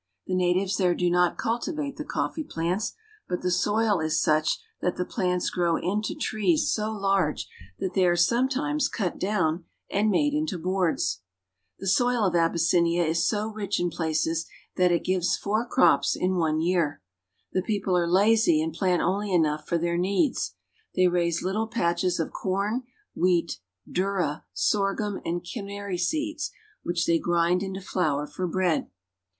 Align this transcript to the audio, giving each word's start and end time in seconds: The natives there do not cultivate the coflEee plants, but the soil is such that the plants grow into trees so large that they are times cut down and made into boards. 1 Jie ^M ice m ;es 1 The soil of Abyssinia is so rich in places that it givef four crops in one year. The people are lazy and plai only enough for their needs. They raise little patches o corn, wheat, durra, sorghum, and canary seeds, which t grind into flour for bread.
The 0.25 0.33
natives 0.33 0.77
there 0.77 0.95
do 0.95 1.11
not 1.11 1.37
cultivate 1.37 1.95
the 1.97 2.03
coflEee 2.03 2.49
plants, 2.49 2.93
but 3.29 3.43
the 3.43 3.51
soil 3.51 3.99
is 3.99 4.19
such 4.19 4.59
that 4.81 4.95
the 4.95 5.05
plants 5.05 5.51
grow 5.51 5.75
into 5.77 6.15
trees 6.15 6.71
so 6.71 6.91
large 6.91 7.47
that 7.77 7.93
they 7.93 8.07
are 8.07 8.15
times 8.17 8.89
cut 8.89 9.19
down 9.19 9.65
and 9.91 10.09
made 10.09 10.33
into 10.33 10.57
boards. 10.57 11.19
1 11.19 11.19
Jie 11.19 11.19
^M 11.19 11.19
ice 11.19 11.21
m 11.21 11.67
;es 11.67 11.79
1 11.81 11.81
The 11.81 11.87
soil 12.15 12.25
of 12.25 12.35
Abyssinia 12.35 13.03
is 13.05 13.27
so 13.27 13.47
rich 13.49 13.79
in 13.79 13.91
places 13.91 14.47
that 14.75 14.91
it 14.91 15.03
givef 15.03 15.37
four 15.37 15.67
crops 15.67 16.15
in 16.15 16.35
one 16.37 16.59
year. 16.59 17.03
The 17.53 17.61
people 17.61 17.95
are 17.95 18.07
lazy 18.09 18.59
and 18.59 18.73
plai 18.73 18.97
only 18.99 19.31
enough 19.31 19.67
for 19.67 19.77
their 19.77 19.99
needs. 19.99 20.55
They 20.95 21.05
raise 21.07 21.43
little 21.43 21.67
patches 21.67 22.19
o 22.19 22.27
corn, 22.27 22.85
wheat, 23.13 23.59
durra, 23.87 24.45
sorghum, 24.51 25.21
and 25.23 25.45
canary 25.45 25.99
seeds, 25.99 26.49
which 26.81 27.05
t 27.05 27.19
grind 27.19 27.61
into 27.61 27.81
flour 27.81 28.25
for 28.25 28.47
bread. 28.47 28.89